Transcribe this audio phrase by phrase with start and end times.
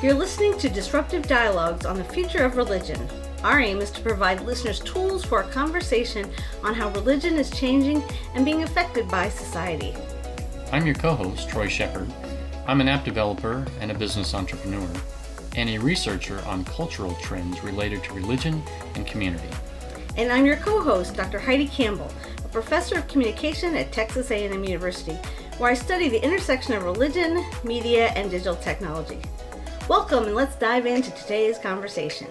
[0.00, 3.04] You're listening to Disruptive Dialogues on the Future of Religion.
[3.42, 6.30] Our aim is to provide listeners tools for a conversation
[6.62, 8.04] on how religion is changing
[8.36, 9.96] and being affected by society.
[10.70, 12.08] I'm your co host, Troy Shepard.
[12.68, 14.88] I'm an app developer and a business entrepreneur,
[15.56, 18.62] and a researcher on cultural trends related to religion
[18.94, 19.48] and community.
[20.16, 21.40] And I'm your co-host, Dr.
[21.40, 22.10] Heidi Campbell,
[22.44, 25.18] a professor of communication at Texas A&M University,
[25.58, 29.18] where I study the intersection of religion, media, and digital technology.
[29.88, 32.26] Welcome, and let's dive into today's conversation.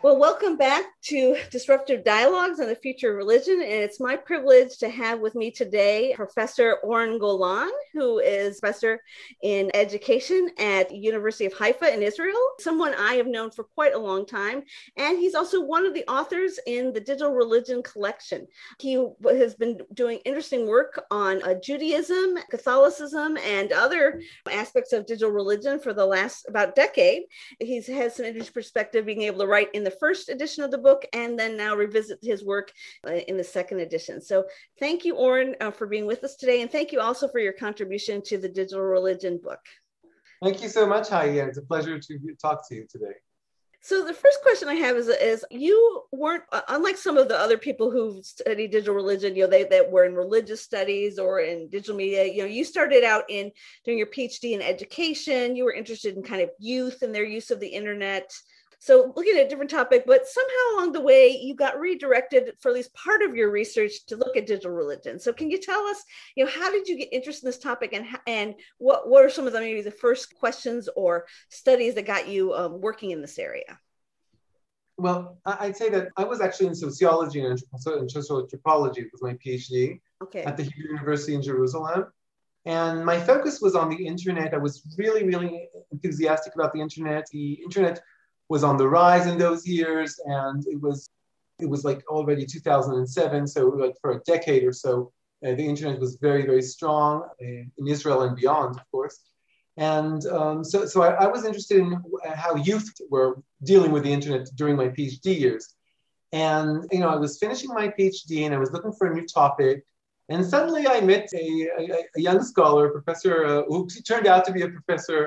[0.00, 3.54] Well, welcome back to Disruptive Dialogues on the Future of Religion.
[3.54, 9.02] And it's my privilege to have with me today Professor Oren Golan, who is professor
[9.42, 13.98] in education at University of Haifa in Israel, someone I have known for quite a
[13.98, 14.62] long time.
[14.96, 18.46] And he's also one of the authors in the Digital Religion Collection.
[18.78, 25.32] He has been doing interesting work on uh, Judaism, Catholicism, and other aspects of digital
[25.32, 27.22] religion for the last about decade.
[27.58, 30.78] He's had some interesting perspective being able to write in the first edition of the
[30.78, 32.72] book and then now revisit his work
[33.06, 34.20] uh, in the second edition.
[34.20, 34.44] So
[34.78, 36.62] thank you, Oren, uh, for being with us today.
[36.62, 39.60] And thank you also for your contribution to the digital religion book.
[40.42, 41.38] Thank you so much, Heidi.
[41.38, 43.14] It's a pleasure to talk to you today.
[43.84, 47.36] So the first question I have is, is you weren't uh, unlike some of the
[47.36, 51.40] other people who study digital religion, you know, they that were in religious studies or
[51.40, 53.50] in digital media, you know, you started out in
[53.84, 57.50] doing your PhD in education, you were interested in kind of youth and their use
[57.50, 58.32] of the internet.
[58.82, 62.70] So, looking at a different topic, but somehow along the way, you got redirected for
[62.70, 65.20] at least part of your research to look at digital religion.
[65.20, 66.02] So, can you tell us,
[66.34, 69.46] you know, how did you get interested in this topic, and and what are some
[69.46, 73.38] of the maybe the first questions or studies that got you um, working in this
[73.38, 73.78] area?
[74.96, 77.62] Well, I'd say that I was actually in sociology and
[78.10, 80.42] social anthropology with my PhD okay.
[80.42, 82.06] at the Hebrew University in Jerusalem.
[82.64, 84.54] And my focus was on the internet.
[84.54, 87.26] I was really, really enthusiastic about the internet.
[87.32, 88.00] The internet
[88.52, 90.98] was on the rise in those years, and it was
[91.64, 93.46] it was like already 2007.
[93.46, 94.92] So like for a decade or so,
[95.44, 97.12] uh, the internet was very very strong
[97.44, 99.18] uh, in Israel and beyond, of course.
[99.94, 101.88] And um, so so I, I, was interested in
[102.42, 103.30] how youth were
[103.70, 105.64] dealing with the internet during my PhD years.
[106.50, 109.26] And you know, I was finishing my PhD and I was looking for a new
[109.40, 109.76] topic.
[110.32, 111.46] And suddenly I met a,
[111.80, 111.84] a,
[112.18, 113.78] a young scholar, a professor, uh, who
[114.10, 115.20] turned out to be a professor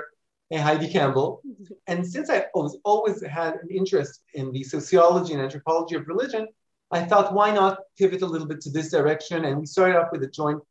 [0.51, 1.41] and Heidi Campbell.
[1.87, 6.47] And since I always, always had an interest in the sociology and anthropology of religion,
[6.91, 9.45] I thought, why not pivot a little bit to this direction?
[9.45, 10.61] And we started off with a joint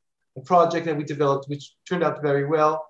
[0.45, 2.87] project that we developed, which turned out very well.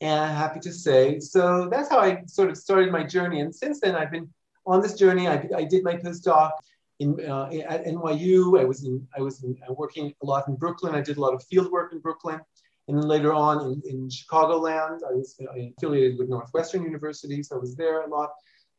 [0.00, 1.20] And I'm happy to say.
[1.20, 3.40] So that's how I sort of started my journey.
[3.40, 4.28] And since then, I've been
[4.66, 5.28] on this journey.
[5.28, 6.52] I, I did my postdoc
[6.98, 8.60] in, uh, at NYU.
[8.60, 10.94] I was in, I was in, uh, working a lot in Brooklyn.
[10.94, 12.40] I did a lot of field work in Brooklyn.
[12.88, 17.58] And then later on in, in Chicagoland, I was affiliated with Northwestern University, so I
[17.58, 18.30] was there a lot.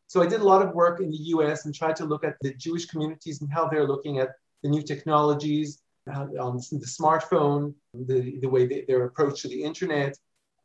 [0.08, 2.38] So I did a lot of work in the US and tried to look at
[2.42, 4.30] the Jewish communities and how they're looking at
[4.64, 5.82] the new technologies,
[6.14, 10.18] um, the smartphone, the, the way they, their approach to the internet.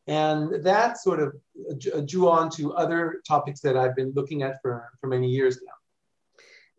[0.06, 4.91] And that sort of drew on to other topics that I've been looking at for,
[5.00, 5.72] for many years now.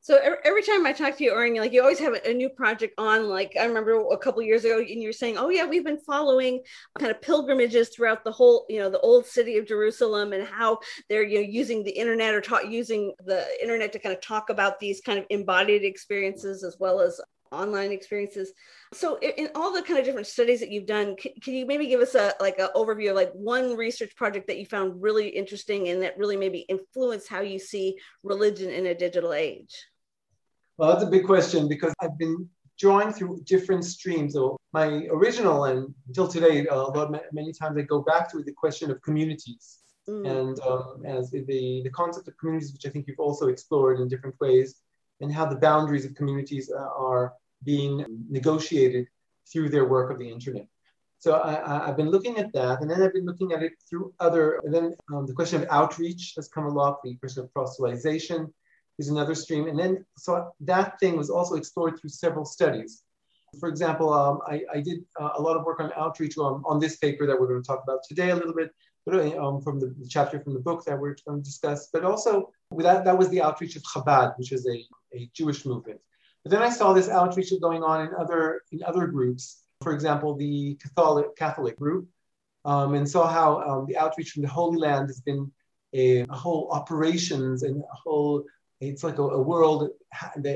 [0.04, 2.94] So every time I talk to you, Oren, like you always have a new project
[2.98, 3.30] on.
[3.30, 5.98] Like I remember a couple years ago, and you were saying, "Oh yeah, we've been
[5.98, 6.62] following
[7.00, 10.80] kind of pilgrimages throughout the whole, you know, the old city of Jerusalem, and how
[11.08, 14.50] they're you know using the internet or ta- using the internet to kind of talk
[14.50, 17.22] about these kind of embodied experiences as well as
[17.54, 18.52] online experiences.
[18.94, 21.66] So in, in all the kind of different studies that you've done, can, can you
[21.66, 25.02] maybe give us a like an overview of like one research project that you found
[25.02, 29.86] really interesting and that really maybe influenced how you see religion in a digital age?
[30.78, 34.34] Well, that's a big question because I've been drawing through different streams.
[34.34, 38.52] So my original and until today, a lot many times I go back to the
[38.52, 40.28] question of communities mm.
[40.28, 41.44] and um, as the
[41.84, 44.82] the concept of communities, which I think you've also explored in different ways,
[45.22, 47.34] and how the boundaries of communities uh, are
[47.64, 49.08] being negotiated
[49.52, 50.68] through their work of the internet.
[51.20, 54.14] So I, have been looking at that, and then I've been looking at it through
[54.20, 54.60] other.
[54.66, 57.02] And then um, the question of outreach has come a lot.
[57.02, 58.52] The question of proselytization,
[59.00, 59.68] is another stream.
[59.68, 63.04] And then, so that thing was also explored through several studies.
[63.60, 66.80] For example, um, I, I, did uh, a lot of work on outreach um, on
[66.80, 68.72] this paper that we're going to talk about today a little bit,
[69.06, 71.90] but um, from the, the, chapter from the book that we're going to discuss.
[71.94, 74.84] But also, that, that was the outreach of Chabad, which is a,
[75.16, 76.00] a Jewish movement.
[76.44, 79.62] But then I saw this outreach going on in other in other groups.
[79.82, 82.08] For example, the Catholic Catholic group,
[82.66, 85.52] um, and saw how um, the outreach from the Holy Land has been
[85.94, 88.44] a, a whole operations and a whole
[88.90, 89.90] it's like a, a world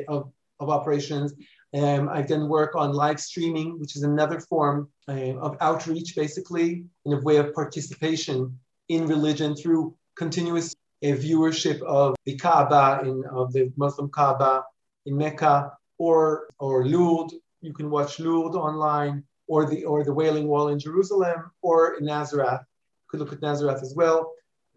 [0.07, 1.33] of, of operations.
[1.73, 6.85] Um, I've done work on live streaming, which is another form uh, of outreach, basically,
[7.05, 8.57] in a way of participation
[8.89, 14.63] in religion through continuous uh, viewership of the Kaaba, in, of the Muslim Kaaba
[15.05, 17.35] in Mecca, or, or Lourdes.
[17.61, 22.05] You can watch Lourdes online, or the, or the Wailing Wall in Jerusalem, or in
[22.05, 22.61] Nazareth.
[22.61, 24.31] You could look at Nazareth as well.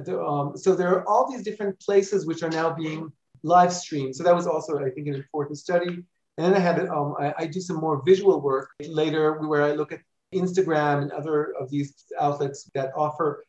[0.08, 3.12] Um, so there are all these different places which are now being
[3.42, 4.12] live stream.
[4.12, 6.04] So that was also, I think, an important study.
[6.38, 9.72] And then I had, um, I, I, do some more visual work later where I
[9.72, 10.00] look at
[10.34, 13.44] Instagram and other of these outlets that offer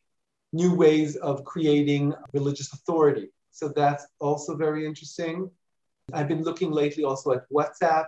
[0.51, 3.29] new ways of creating religious authority.
[3.51, 5.49] So that's also very interesting.
[6.13, 8.05] I've been looking lately also at WhatsApp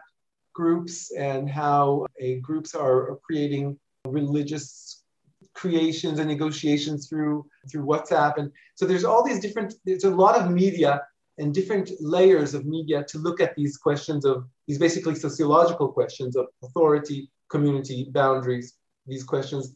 [0.53, 2.05] groups and how
[2.41, 5.03] groups are creating religious
[5.53, 8.37] creations and negotiations through through WhatsApp.
[8.37, 11.01] And so there's all these different, there's a lot of media
[11.37, 16.35] and different layers of media to look at these questions of these basically sociological questions
[16.35, 18.75] of authority, community, boundaries,
[19.07, 19.75] these questions.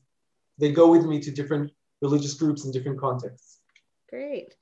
[0.57, 1.71] They go with me to different
[2.01, 3.59] religious groups in different contexts.
[4.09, 4.55] Great.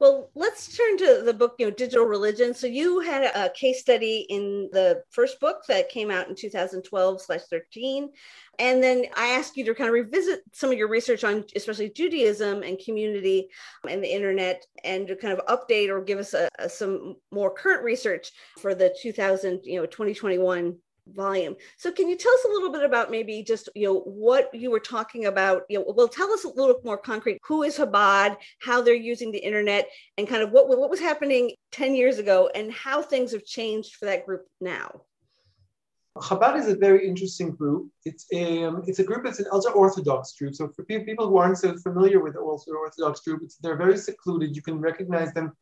[0.00, 2.54] Well, let's turn to the book, you know, Digital Religion.
[2.54, 7.20] So you had a case study in the first book that came out in 2012
[7.20, 8.08] slash 13.
[8.58, 11.90] And then I asked you to kind of revisit some of your research on especially
[11.90, 13.48] Judaism and community
[13.86, 17.52] and the internet and to kind of update or give us a, a, some more
[17.52, 20.78] current research for the 2000, you know, 2021
[21.14, 21.56] volume.
[21.76, 24.70] So can you tell us a little bit about maybe just you know what you
[24.70, 25.62] were talking about?
[25.68, 27.38] You know, well, tell us a little more concrete.
[27.46, 28.36] Who is Chabad?
[28.60, 32.50] How they're using the internet, and kind of what what was happening ten years ago,
[32.54, 35.02] and how things have changed for that group now.
[36.18, 37.88] Chabad is a very interesting group.
[38.04, 39.26] It's a um, it's a group.
[39.26, 40.54] It's an ultra orthodox group.
[40.54, 44.56] So for people who aren't so familiar with the ultra orthodox group, they're very secluded.
[44.56, 45.52] You can recognize them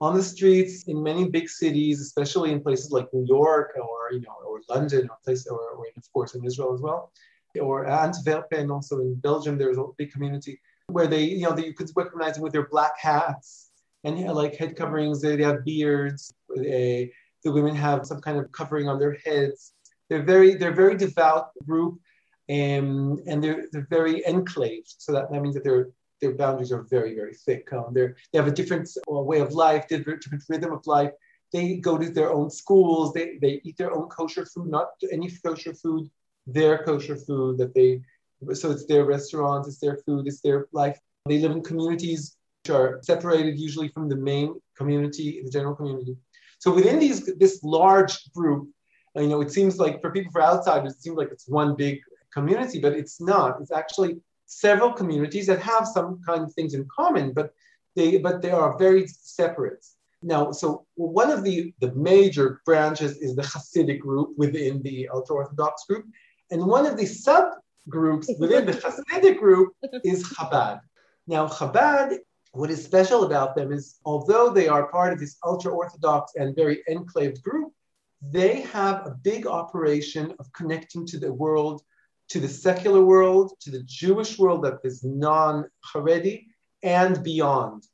[0.00, 4.20] on the streets in many big cities, especially in places like New York or you
[4.20, 7.12] know or London or place or, or of course in Israel as well,
[7.60, 9.58] or Antwerpen also in Belgium.
[9.58, 12.68] There's a big community where they you know they, you could recognize them with their
[12.68, 13.70] black hats
[14.04, 15.20] and you know, like head coverings.
[15.20, 16.32] They, they have beards.
[16.54, 17.12] They,
[17.44, 19.72] the women have some kind of covering on their heads.
[20.08, 22.00] They're very they're very devout group.
[22.50, 24.94] Um, and they're, they're very enclaved.
[24.96, 27.72] So that, that means that they're their boundaries are very, very thick.
[27.72, 31.12] Um, they have a different uh, way of life, different, different rhythm of life.
[31.52, 33.12] They go to their own schools.
[33.12, 36.10] They, they eat their own kosher food, not any kosher food,
[36.46, 38.02] their kosher food that they,
[38.54, 40.98] so it's their restaurants, it's their food, it's their life.
[41.26, 46.16] They live in communities which are separated usually from the main community, the general community.
[46.58, 48.68] So within these, this large group,
[49.14, 52.00] you know, it seems like for people, for outsiders, it seems like it's one big
[52.32, 53.60] community, but it's not.
[53.60, 57.54] It's actually several communities that have some kind of things in common, but
[57.94, 59.86] they but they are very separate.
[60.22, 65.36] Now, so one of the, the major branches is the Hasidic group within the ultra
[65.36, 66.06] Orthodox group,
[66.50, 70.80] and one of the subgroups within the Hasidic group is Chabad.
[71.28, 72.18] Now, Chabad,
[72.52, 76.56] what is special about them is although they are part of this ultra Orthodox and
[76.56, 77.72] very enclaved group,
[78.20, 81.82] they have a big operation of connecting to the world
[82.28, 86.46] to the secular world, to the Jewish world that is non-Haredi,
[86.82, 87.84] and beyond.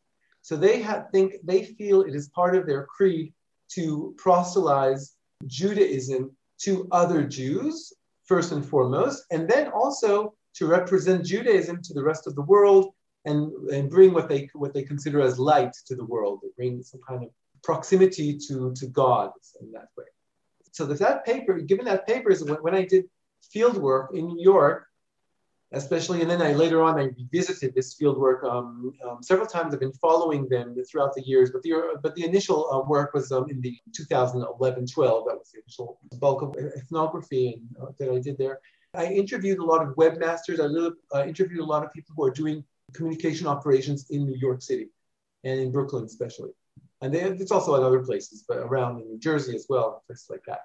[0.42, 3.32] So they have, think they feel it is part of their creed
[3.70, 5.14] to proselytize
[5.46, 7.92] Judaism to other Jews
[8.26, 12.92] first and foremost, and then also to represent Judaism to the rest of the world
[13.24, 16.40] and, and bring what they what they consider as light to the world.
[16.42, 17.30] They bring some kind of
[17.62, 20.04] proximity to, to God in that way.
[20.72, 23.04] So that paper, given that paper, is when, when I did
[23.52, 24.86] field work in New York,
[25.72, 29.74] especially, and then I later on I revisited this field work um, um, several times.
[29.74, 31.72] I've been following them throughout the years, but the
[32.02, 34.46] but the initial uh, work was um, in the 2011-12.
[34.56, 38.60] That was the initial bulk of ethnography and, uh, that I did there.
[38.94, 40.60] I interviewed a lot of webmasters.
[40.60, 44.62] I uh, interviewed a lot of people who are doing communication operations in New York
[44.62, 44.88] City
[45.42, 46.50] and in Brooklyn, especially.
[47.00, 50.30] And they, it's also in other places, but around in New Jersey as well, places
[50.30, 50.60] like that.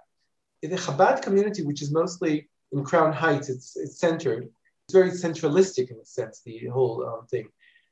[0.62, 4.50] In the Chabad community, which is mostly in Crown Heights, it's, it's centered.
[4.86, 7.48] It's very centralistic in a sense, the whole um, thing.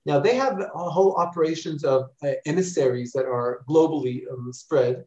[0.05, 5.03] Now, they have whole operations of uh, emissaries that are globally um, spread.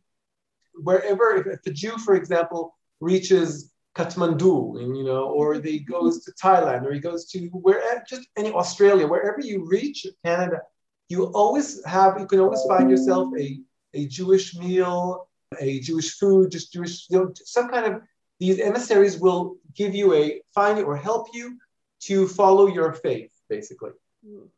[0.75, 6.25] Wherever, if, if a Jew, for example, reaches Kathmandu, and, you know, or he goes
[6.25, 10.61] to Thailand, or he goes to where just any Australia, wherever you reach Canada,
[11.09, 13.59] you always have, you can always find yourself a,
[13.95, 18.03] a Jewish meal, a Jewish food, just Jewish, you know, some kind of
[18.41, 21.59] these emissaries will give you a find you or help you
[22.01, 23.93] to follow your faith, basically.
[24.27, 24.49] Mm.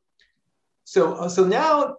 [0.84, 1.96] So, uh, so now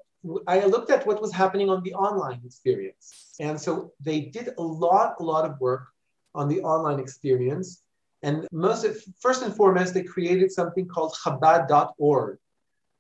[0.47, 3.35] I looked at what was happening on the online experience.
[3.39, 5.87] And so they did a lot, a lot of work
[6.33, 7.83] on the online experience.
[8.21, 8.85] And most,
[9.19, 12.37] first and foremost, they created something called Chabad.org,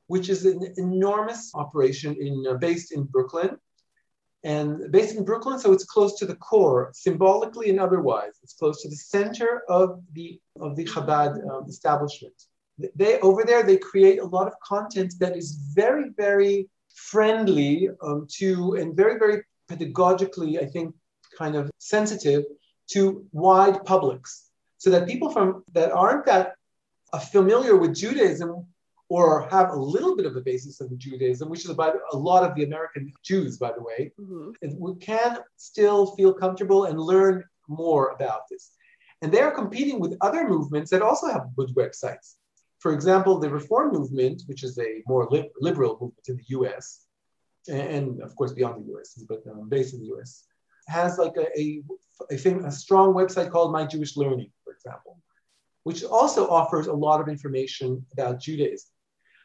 [0.07, 3.57] which is an enormous operation in, uh, based in Brooklyn.
[4.43, 8.33] And based in Brooklyn, so it's close to the core, symbolically and otherwise.
[8.43, 12.33] It's close to the center of the of the Chabad um, establishment.
[12.95, 18.27] They over there, they create a lot of content that is very, very friendly um,
[18.37, 20.93] to and very, very pedagogically, I think,
[21.37, 22.43] kind of sensitive
[22.91, 26.55] to wide publics, so that people from that aren't that
[27.13, 28.65] uh, familiar with Judaism
[29.09, 32.43] or have a little bit of a basis in Judaism, which is about a lot
[32.43, 34.51] of the American Jews, by the way, mm-hmm.
[34.79, 38.71] we can still feel comfortable and learn more about this.
[39.21, 42.35] And they are competing with other movements that also have good websites.
[42.79, 45.29] For example, the Reform movement, which is a more
[45.61, 47.05] liberal movement in the US,
[47.69, 50.45] and of course beyond the US, but um, based in the US,
[50.87, 51.81] has like a, a,
[52.31, 55.21] a, a strong website called My Jewish Learning, for example,
[55.83, 58.89] which also offers a lot of information about Judaism.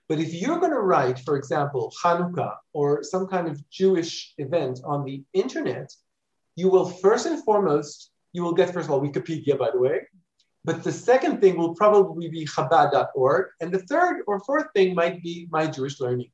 [0.08, 4.80] But if you're going to write, for example, Hanukkah or some kind of Jewish event
[4.84, 5.92] on the internet,
[6.56, 10.00] you will first and foremost, you will get, first of all, Wikipedia, by the way.
[10.64, 13.46] But the second thing will probably be Chabad.org.
[13.60, 16.30] And the third or fourth thing might be My Jewish Learning.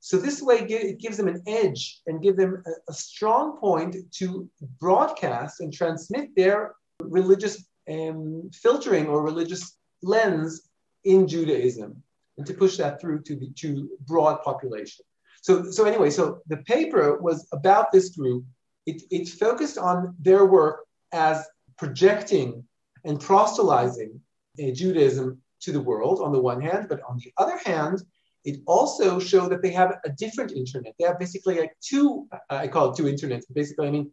[0.00, 4.48] So this way, it gives them an edge and give them a, strong point to
[4.78, 10.62] broadcast and transmit their religious um, filtering or religious lens
[11.04, 12.02] in Judaism
[12.40, 15.04] and to push that through to the to broad population.
[15.42, 18.44] So, so anyway, so the paper was about this group.
[18.86, 22.64] It, it focused on their work as projecting
[23.04, 24.18] and proselytizing
[24.58, 28.02] uh, Judaism to the world on the one hand, but on the other hand,
[28.46, 30.94] it also showed that they have a different internet.
[30.98, 34.10] They have basically like two, I call it two internets, basically, I mean,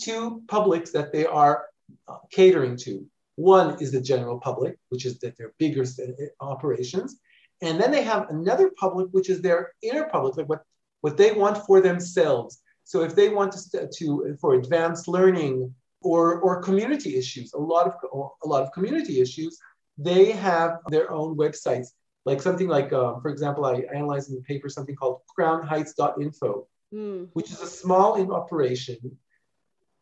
[0.00, 1.64] two publics that they are
[2.06, 3.04] uh, catering to.
[3.34, 7.18] One is the general public, which is that their bigger uh, operations.
[7.62, 10.62] And then they have another public, which is their inner public, like what,
[11.00, 12.60] what they want for themselves.
[12.84, 17.86] So if they want to, to for advanced learning or, or community issues, a lot
[17.86, 17.94] of
[18.42, 19.58] a lot of community issues,
[19.96, 21.88] they have their own websites.
[22.26, 27.28] Like something like, um, for example, I analyzed in the paper something called crownheights.info, mm.
[27.34, 28.98] which is a small operation.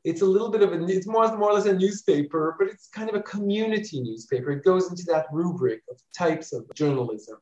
[0.04, 2.88] It's a little bit of a, it's more, more or less a newspaper, but it's
[2.88, 4.50] kind of a community newspaper.
[4.50, 7.36] It goes into that rubric of types of journalism.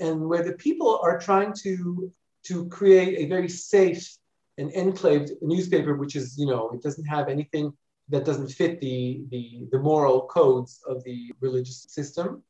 [0.00, 2.12] And where the people are trying to,
[2.44, 4.16] to create a very safe
[4.58, 7.72] and enclaved newspaper, which is, you know, it doesn't have anything
[8.08, 12.42] that doesn't fit the, the, the moral codes of the religious system.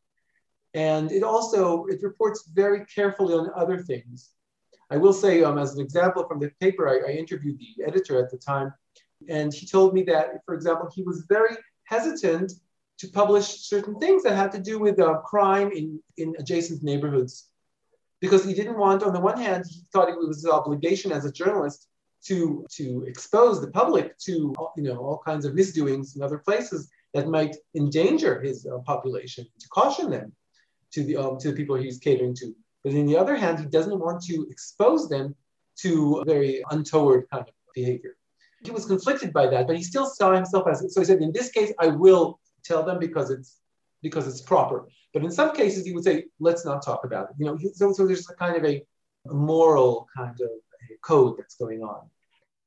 [0.75, 4.31] And it also, it reports very carefully on other things.
[4.91, 8.23] I will say, um, as an example from the paper, I, I interviewed the editor
[8.23, 8.73] at the time,
[9.29, 12.53] and he told me that, for example, he was very hesitant
[12.99, 17.49] to publish certain things that had to do with uh, crime in, in adjacent neighborhoods.
[18.21, 21.25] Because he didn't want, on the one hand, he thought it was his obligation as
[21.25, 21.87] a journalist
[22.25, 26.91] to, to expose the public to you know, all kinds of misdoings in other places
[27.15, 30.33] that might endanger his uh, population, to caution them
[30.91, 32.53] to the, um, to the people he's catering to.
[32.83, 35.35] But on the other hand, he doesn't want to expose them
[35.79, 38.18] to very untoward kind of behavior.
[38.63, 41.33] He was conflicted by that, but he still saw himself as so he said, in
[41.33, 43.59] this case, I will tell them because it's
[44.03, 44.87] because it's proper.
[45.13, 47.37] But in some cases, he would say, let's not talk about it.
[47.39, 48.83] You know, so, so there's a kind of a,
[49.27, 50.49] moral kind of
[51.03, 52.09] code that's going on.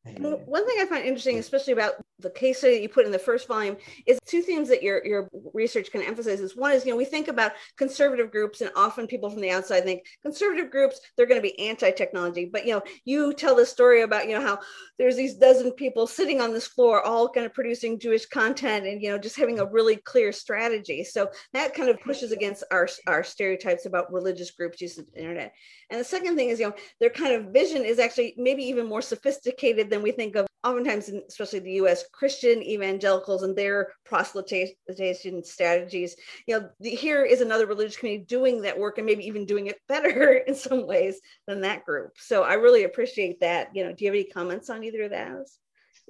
[0.03, 3.19] One thing I find interesting, especially about the case study that you put in the
[3.19, 6.91] first volume is two themes that your your research can emphasize is one is you
[6.91, 10.99] know we think about conservative groups and often people from the outside think conservative groups
[11.15, 12.49] they're going to be anti-technology.
[12.51, 14.59] But you know you tell the story about you know how
[14.97, 19.01] there's these dozen people sitting on this floor all kind of producing jewish content and
[19.01, 21.03] you know just having a really clear strategy.
[21.03, 25.53] So that kind of pushes against our our stereotypes about religious groups using the internet.
[25.89, 28.87] And the second thing is you know their kind of vision is actually maybe even
[28.87, 32.05] more sophisticated than we think of oftentimes, especially the U.S.
[32.11, 36.15] Christian evangelicals and their proselytization strategies,
[36.47, 39.79] you know, here is another religious community doing that work and maybe even doing it
[39.87, 42.11] better in some ways than that group.
[42.17, 43.69] So I really appreciate that.
[43.75, 45.59] You know, do you have any comments on either of those?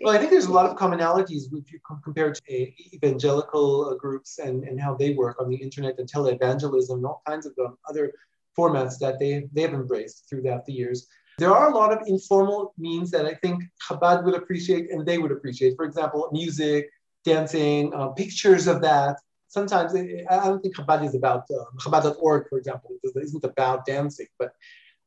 [0.04, 4.64] Well, I think there's a lot of commonalities if you compare to evangelical groups and,
[4.64, 8.14] and how they work on the internet and televangelism and all kinds of um, other
[8.58, 11.08] formats that they, they have embraced throughout the years.
[11.42, 15.18] There are a lot of informal means that I think Chabad would appreciate and they
[15.18, 15.76] would appreciate.
[15.76, 16.88] For example, music,
[17.26, 19.18] dancing, uh, pictures of that.
[19.48, 24.28] Sometimes it, I don't think Chabad is about uh, Chabad.org, for example, isn't about dancing,
[24.38, 24.54] but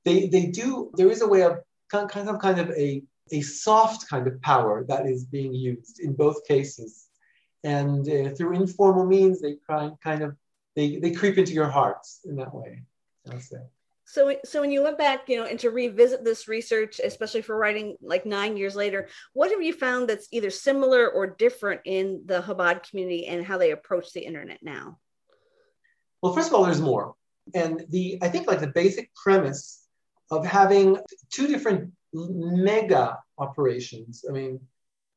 [0.04, 4.08] they, they do, there is a way of kind, of kind of a, a soft
[4.08, 7.06] kind of power that is being used in both cases.
[7.62, 10.36] and uh, through informal means, they kind kind of
[10.76, 12.82] they they creep into your hearts in that way.
[13.30, 13.62] I'll say.
[14.14, 17.56] So, so when you went back, you know, and to revisit this research, especially for
[17.56, 22.22] writing like nine years later, what have you found that's either similar or different in
[22.24, 25.00] the Chabad community and how they approach the internet now?
[26.22, 27.16] Well, first of all, there's more,
[27.54, 29.82] and the I think like the basic premise
[30.30, 30.96] of having
[31.32, 34.24] two different mega operations.
[34.28, 34.60] I mean,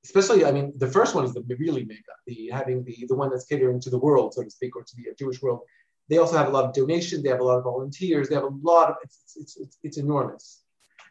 [0.06, 3.30] especially, I mean, the first one is the really mega, the having the the one
[3.30, 5.62] that's catering to the world, so to speak, or to the Jewish world.
[6.10, 7.22] They also have a lot of donation.
[7.22, 8.30] They have a lot of volunteers.
[8.30, 10.62] They have a lot of it's it's it's, it's enormous,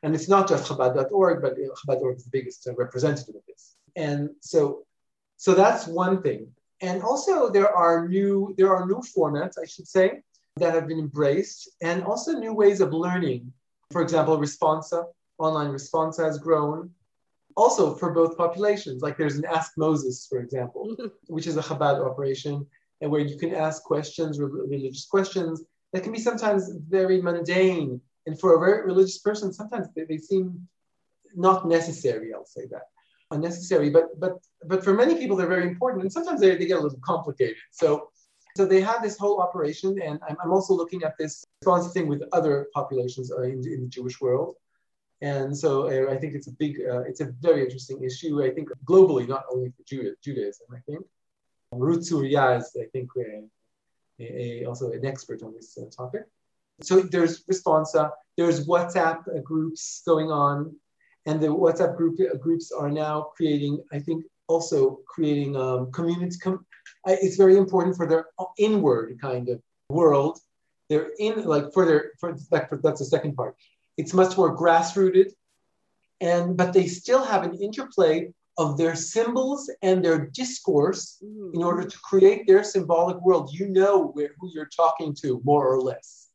[0.03, 3.77] and it's not just Chabad.org, but Chabad.org is the biggest uh, representative of this.
[3.95, 4.85] And so,
[5.37, 6.49] so that's one thing.
[6.81, 10.23] And also, there are new there are new formats, I should say,
[10.57, 13.53] that have been embraced, and also new ways of learning.
[13.93, 15.05] For example, Responsa,
[15.39, 16.91] online Responsa has grown
[17.57, 19.03] also for both populations.
[19.03, 22.67] Like there's an Ask Moses, for example, which is a Chabad operation,
[23.01, 25.63] and where you can ask questions, religious questions
[25.93, 28.01] that can be sometimes very mundane.
[28.27, 30.67] And for a very religious person, sometimes they, they seem
[31.35, 32.33] not necessary.
[32.35, 32.83] I'll say that
[33.31, 34.35] unnecessary, but but
[34.67, 37.57] but for many people they're very important, and sometimes they, they get a little complicated.
[37.71, 38.11] So
[38.57, 42.07] so they have this whole operation, and I'm, I'm also looking at this Responsa thing
[42.09, 44.55] with other populations in, in the Jewish world.
[45.21, 48.43] And so uh, I think it's a big, uh, it's a very interesting issue.
[48.43, 49.83] I think globally, not only for
[50.23, 50.67] Judaism.
[50.75, 51.05] I think
[51.73, 53.11] Ruth Tsuria is, I think,
[54.21, 56.25] a, also an expert on this uh, topic.
[56.83, 60.77] So there's Responsa, there's WhatsApp uh, groups going on,
[61.27, 66.37] and the WhatsApp group uh, groups are now creating, I think, also creating um, communities.
[66.37, 66.65] Com-
[67.07, 68.27] it's very important for their
[68.59, 70.39] inward kind of world.
[70.89, 72.37] They're in like for their for,
[72.69, 73.57] for that's the second part
[73.97, 75.33] it's much more grassrooted,
[76.21, 81.55] and but they still have an interplay of their symbols and their discourse mm-hmm.
[81.55, 83.51] in order to create their symbolic world.
[83.53, 86.29] You know where, who you're talking to, more or less.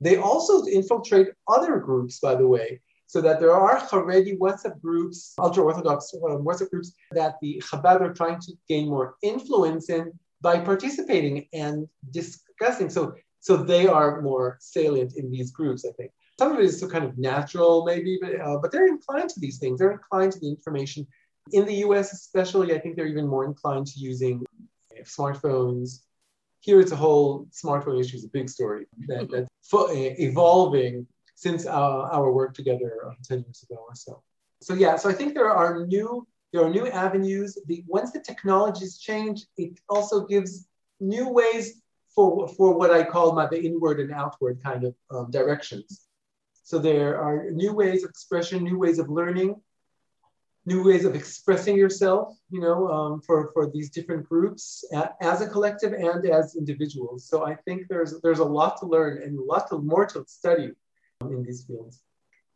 [0.00, 5.34] They also infiltrate other groups, by the way, so that there are Haredi WhatsApp groups,
[5.38, 10.12] ultra Orthodox um, WhatsApp groups that the Chabad are trying to gain more influence in
[10.40, 12.88] by participating and discussing.
[12.88, 16.80] So, so they are more salient in these groups, I think some of it is
[16.80, 19.78] so kind of natural, maybe, but, uh, but they're inclined to these things.
[19.78, 21.06] They're inclined to the information.
[21.52, 24.44] In the US, especially, I think they're even more inclined to using
[25.02, 26.00] smartphones.
[26.60, 32.10] Here, it's a whole smartphone issue is a big story that, that's evolving since our,
[32.12, 34.22] our work together uh, 10 years ago or so.
[34.60, 37.56] So yeah, so I think there are new there are new avenues.
[37.66, 40.66] The, once the technologies change, it also gives
[40.98, 41.80] new ways
[42.14, 46.06] for, for what I call my the inward and outward kind of um, directions.
[46.64, 49.60] So there are new ways of expression, new ways of learning,
[50.66, 54.84] new ways of expressing yourself, you know, um, for, for these different groups
[55.20, 57.26] as a collective and as individuals.
[57.26, 60.24] So I think there's, there's a lot to learn and a lot to, more to
[60.26, 60.72] study
[61.22, 62.00] in these fields.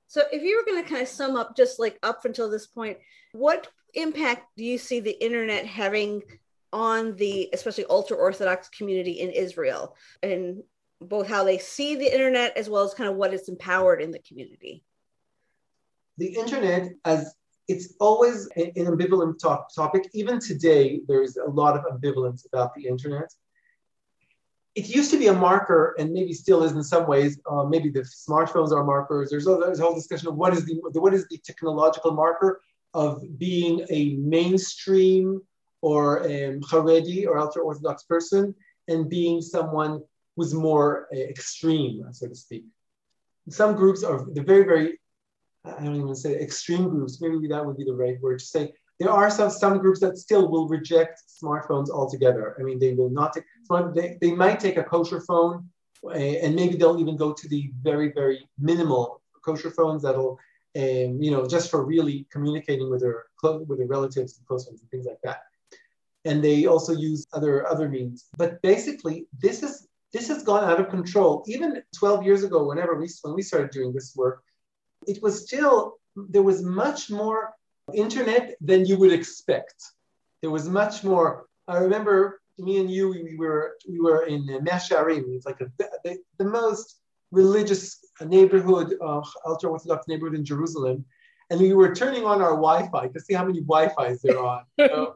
[0.07, 2.67] So if you were going to kind of sum up just like up until this
[2.67, 2.99] point,
[3.33, 6.23] what impact do you see the internet having
[6.73, 10.63] on the especially ultra orthodox community in Israel and
[11.01, 14.11] both how they see the internet as well as kind of what it's empowered in
[14.11, 14.85] the community?
[16.19, 17.35] The internet, as
[17.69, 20.09] it's always an ambivalent topic.
[20.13, 23.33] Even today, there's a lot of ambivalence about the internet.
[24.75, 27.41] It used to be a marker, and maybe still is in some ways.
[27.49, 29.31] Uh, maybe the smartphones are markers.
[29.31, 32.61] There's, there's a whole discussion of what is the what is the technological marker
[32.93, 35.41] of being a mainstream
[35.81, 38.55] or a Haredi or ultra orthodox person,
[38.89, 40.03] and being someone
[40.37, 42.65] was more uh, extreme, so to speak.
[43.49, 44.99] Some groups are the very, very,
[45.65, 48.73] I don't even say extreme groups, maybe that would be the right word to say.
[49.01, 52.57] There are some, some groups that still will reject smartphones altogether.
[52.59, 53.45] I mean, they will not take,
[53.95, 55.69] they, they might take a kosher phone
[56.05, 60.39] uh, and maybe they'll even go to the very, very minimal kosher phones that'll,
[60.77, 64.81] um, you know, just for really communicating with their, with their relatives and close friends
[64.81, 65.41] and things like that
[66.25, 68.27] and they also use other other means.
[68.37, 71.45] But basically, this is this has gone out of control.
[71.47, 74.45] Even 12 years ago, whenever we, when we started doing this work,
[75.07, 77.55] it was still, there was much more
[77.95, 79.75] internet than you would expect.
[80.41, 81.47] There was much more.
[81.69, 85.25] I remember me and you, we were, we were in Mea Shearim.
[85.35, 91.05] It's like a, the, the most religious neighborhood, uh, ultra Orthodox neighborhood in Jerusalem.
[91.51, 94.39] And we were turning on our Wi Fi to see how many Wi Fi's there
[94.39, 94.65] are.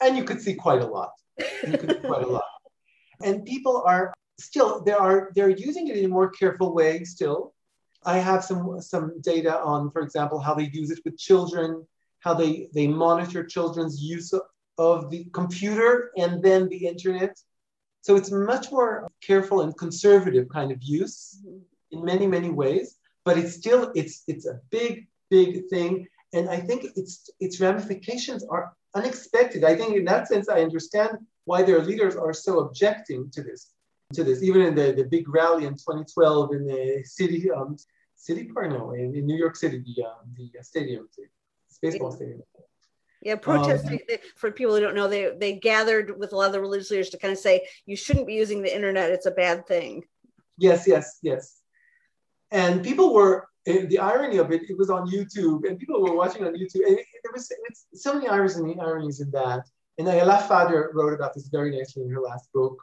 [0.00, 1.10] And you could see quite a lot.
[1.66, 2.44] You could see quite a lot
[3.22, 7.54] and people are still they are they're using it in a more careful way still
[8.04, 11.86] i have some some data on for example how they use it with children
[12.20, 14.32] how they they monitor children's use
[14.78, 17.36] of the computer and then the internet.
[18.02, 21.58] So it's much more careful and conservative kind of use mm-hmm.
[21.90, 26.06] in many, many ways, but it's still it's it's a big, big thing.
[26.32, 29.64] And I think its its ramifications are unexpected.
[29.64, 33.70] I think in that sense I understand why their leaders are so objecting to this.
[34.14, 37.76] To this, even in the, the big rally in 2012 in the city um,
[38.16, 41.24] city park, no, in, in New York City, the um, the stadium, the
[41.82, 42.42] baseball stadium.
[43.20, 46.52] Yeah, protesting um, for people who don't know, they they gathered with a lot of
[46.52, 49.30] the religious leaders to kind of say you shouldn't be using the internet; it's a
[49.30, 50.04] bad thing.
[50.56, 51.60] Yes, yes, yes.
[52.50, 54.70] And people were the irony of it.
[54.70, 56.86] It was on YouTube, and people were watching on YouTube.
[56.86, 57.52] And there was
[57.92, 59.68] so many ironies in that.
[59.98, 62.82] And Ayala Fader wrote about this very nicely in her last book.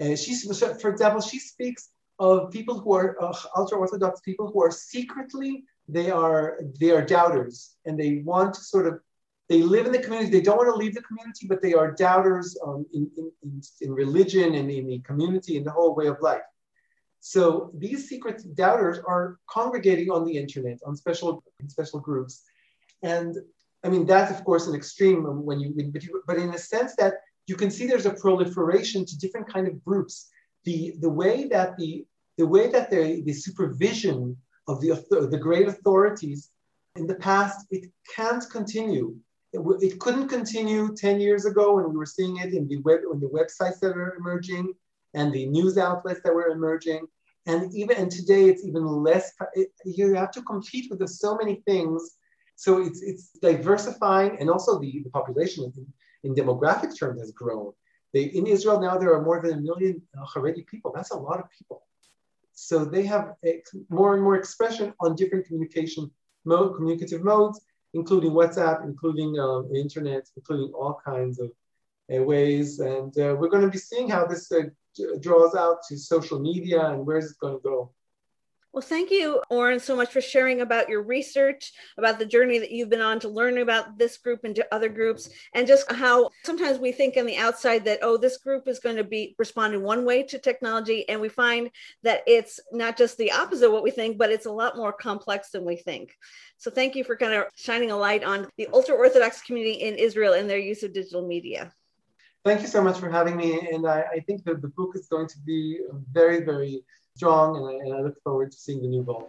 [0.00, 4.72] She, for example, she speaks of people who are uh, ultra orthodox people who are
[4.72, 9.00] secretly they are they are doubters and they want to sort of
[9.48, 10.30] they live in the community.
[10.30, 13.62] They don't want to leave the community, but they are doubters um, in, in, in,
[13.80, 16.42] in, religion and in the community and the whole way of life.
[17.20, 22.42] So these secret doubters are congregating on the internet, on special special groups,
[23.02, 23.36] and
[23.82, 26.94] I mean that's of course an extreme when you, but, you, but in a sense
[26.96, 27.14] that
[27.48, 30.28] you can see there's a proliferation to different kind of groups.
[30.64, 32.04] The the way that the
[32.36, 34.36] the way that the, the supervision
[34.68, 34.90] of the
[35.30, 36.50] the great authorities
[36.96, 39.16] in the past it can't continue.
[39.54, 43.00] It, it, couldn't continue 10 years ago when we were seeing it in the web
[43.10, 44.74] in the websites that are emerging
[45.14, 47.06] and the news outlets that were emerging.
[47.46, 51.62] And even and today it's even less it, you have to compete with so many
[51.66, 52.16] things.
[52.56, 55.64] So it's it's diversifying and also the, the population
[56.24, 57.72] in, demographic terms has grown
[58.12, 60.00] they, in israel now there are more than a million
[60.34, 61.82] haredi people that's a lot of people
[62.52, 66.10] so they have a, more and more expression on different communication
[66.44, 67.60] mode communicative modes
[67.94, 71.50] including WhatsApp, including um, internet, including all kinds of
[72.14, 72.80] uh, ways.
[72.80, 74.62] And uh, we're going to be seeing how this uh,
[75.20, 77.92] draws out to social media and where is it going to go.
[78.74, 82.70] Well, thank you, Oren, so much for sharing about your research, about the journey that
[82.70, 86.28] you've been on to learn about this group and to other groups, and just how
[86.44, 89.82] sometimes we think on the outside that, oh, this group is going to be responding
[89.82, 91.08] one way to technology.
[91.08, 91.70] And we find
[92.02, 94.92] that it's not just the opposite of what we think, but it's a lot more
[94.92, 96.14] complex than we think.
[96.58, 99.94] So thank you for kind of shining a light on the ultra Orthodox community in
[99.94, 101.72] Israel and their use of digital media.
[102.44, 103.58] Thank you so much for having me.
[103.72, 105.80] And I, I think that the book is going to be
[106.12, 106.84] very, very
[107.18, 109.26] strong, and I, and I look forward to seeing the new volume.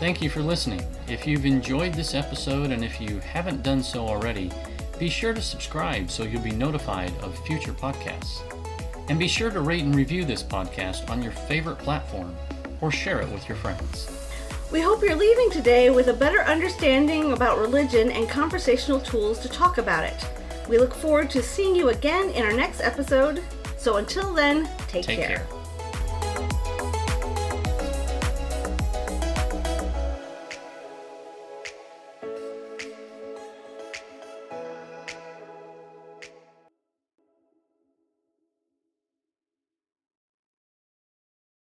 [0.00, 0.84] Thank you for listening.
[1.06, 4.50] If you've enjoyed this episode and if you haven't done so already,
[4.98, 8.40] be sure to subscribe so you'll be notified of future podcasts.
[9.08, 12.34] And be sure to rate and review this podcast on your favorite platform
[12.80, 14.23] or share it with your friends.
[14.74, 19.48] We hope you're leaving today with a better understanding about religion and conversational tools to
[19.48, 20.28] talk about it.
[20.68, 23.40] We look forward to seeing you again in our next episode.
[23.76, 25.36] So until then, take, take care.
[25.36, 25.53] care.